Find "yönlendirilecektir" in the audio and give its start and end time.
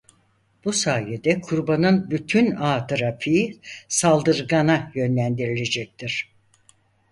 4.95-6.31